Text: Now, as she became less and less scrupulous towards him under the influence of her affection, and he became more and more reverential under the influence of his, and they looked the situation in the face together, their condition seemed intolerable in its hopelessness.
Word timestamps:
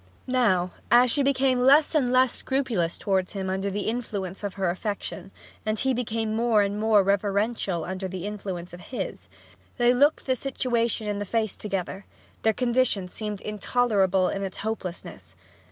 Now, 0.25 0.71
as 0.89 1.11
she 1.11 1.21
became 1.21 1.59
less 1.59 1.93
and 1.93 2.11
less 2.11 2.33
scrupulous 2.33 2.97
towards 2.97 3.33
him 3.33 3.51
under 3.51 3.69
the 3.69 3.81
influence 3.87 4.43
of 4.43 4.55
her 4.55 4.71
affection, 4.71 5.29
and 5.63 5.77
he 5.77 5.93
became 5.93 6.35
more 6.35 6.63
and 6.63 6.79
more 6.79 7.03
reverential 7.03 7.85
under 7.85 8.07
the 8.07 8.25
influence 8.25 8.73
of 8.73 8.81
his, 8.89 9.29
and 9.77 9.77
they 9.87 9.93
looked 9.93 10.25
the 10.25 10.35
situation 10.35 11.07
in 11.07 11.19
the 11.19 11.23
face 11.23 11.55
together, 11.55 12.05
their 12.41 12.51
condition 12.51 13.09
seemed 13.09 13.41
intolerable 13.41 14.27
in 14.27 14.41
its 14.41 14.57
hopelessness. 14.57 15.35